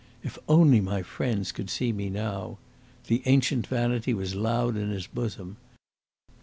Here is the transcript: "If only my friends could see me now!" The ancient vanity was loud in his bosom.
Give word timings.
"If 0.23 0.39
only 0.49 0.81
my 0.81 1.03
friends 1.03 1.51
could 1.51 1.69
see 1.69 1.93
me 1.93 2.09
now!" 2.09 2.57
The 3.05 3.21
ancient 3.25 3.67
vanity 3.67 4.15
was 4.15 4.33
loud 4.33 4.75
in 4.75 4.89
his 4.89 5.05
bosom. 5.05 5.57